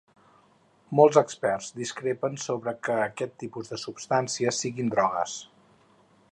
[0.99, 5.41] Molts experts discrepen sobre que aquests tipus de substàncies siguin drogues.